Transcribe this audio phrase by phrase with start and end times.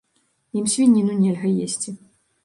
[0.61, 1.93] Ім свініну нельга есці.